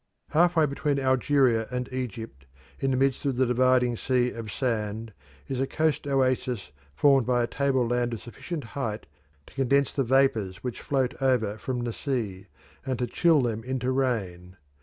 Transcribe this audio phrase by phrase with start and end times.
[0.29, 2.47] Half way between Algeria and Egypt,
[2.79, 5.13] in the midst of the dividing sea of sand,
[5.47, 9.05] is a coast oasis formed by a tableland of sufficient height
[9.45, 12.47] to condense the vapours which float over from the sea,
[12.83, 14.57] and to chill them into rain.